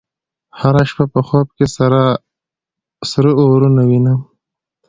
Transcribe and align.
هره 0.59 0.83
شپه 0.89 1.05
په 1.13 1.19
خوب 1.27 1.47
کې 1.57 1.65
سره 3.11 3.29
اورونه 3.41 3.81
وینم 3.89 4.19